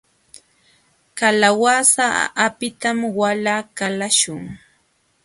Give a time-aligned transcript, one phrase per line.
[1.17, 2.07] Kalawasa
[2.45, 4.43] apitam wala qalaśhun.